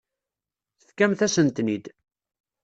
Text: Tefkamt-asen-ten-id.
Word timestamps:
Tefkamt-asen-ten-id. 0.79 1.85